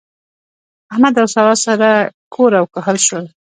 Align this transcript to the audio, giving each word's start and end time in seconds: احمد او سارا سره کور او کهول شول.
احمد 0.93 1.15
او 1.21 1.27
سارا 1.33 1.55
سره 1.65 1.89
کور 2.33 2.51
او 2.59 2.65
کهول 2.73 2.97
شول. 3.07 3.25